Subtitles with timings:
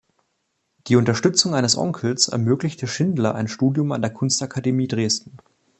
[0.87, 5.37] Die Unterstützung eines Onkels ermöglichte Schindler ein Studium an der Kunstakademie Dresden.